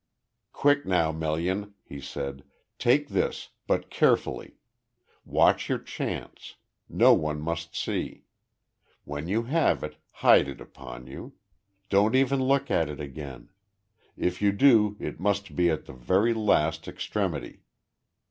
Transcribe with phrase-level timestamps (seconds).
[0.51, 2.43] "Quick, now, Melian," he said.
[2.79, 4.55] "Take this, but carefully.
[5.25, 6.55] Watch your chance.
[6.89, 8.23] No one must see.
[9.03, 11.33] When you have it, hide it upon you.
[11.89, 13.51] Don't even look at it again.
[14.17, 17.61] If you do, it must be at the very last extremity.